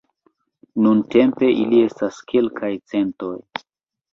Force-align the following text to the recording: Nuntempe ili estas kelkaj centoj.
Nuntempe 0.85 1.49
ili 1.65 1.81
estas 1.89 2.17
kelkaj 2.33 2.73
centoj. 2.95 3.33